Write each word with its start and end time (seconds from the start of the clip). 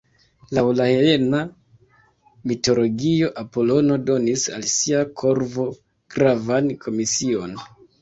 Laŭ 0.57 0.61
la 0.77 0.87
helena 0.91 1.41
mitologio, 2.53 3.31
Apolono 3.43 4.01
donis 4.09 4.49
al 4.57 4.69
sia 4.75 5.07
korvo 5.23 5.71
gravan 6.17 6.77
komision. 6.85 7.59